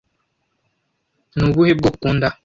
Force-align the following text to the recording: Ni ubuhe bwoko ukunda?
Ni 1.35 1.43
ubuhe 1.47 1.71
bwoko 1.77 1.95
ukunda? 1.99 2.27